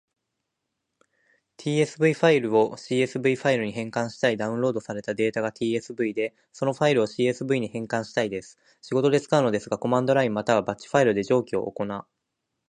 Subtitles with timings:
[1.57, 8.57] Q.tsv ファイルを csv ファイルに変換したいダウンロードされたデータが tsv で、そのファイルを csv に変換したいです。
[8.81, 11.85] 仕事で使うのですが、コマンドラインまたはバッチファイルで上記を行...